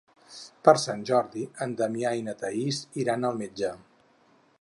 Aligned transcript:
Per 0.67 0.73
Sant 0.83 1.03
Jordi 1.09 1.43
en 1.65 1.75
Damià 1.81 2.13
i 2.21 2.25
na 2.29 2.35
Thaís 2.41 2.79
iran 3.05 3.29
al 3.29 3.39
metge. 3.43 3.71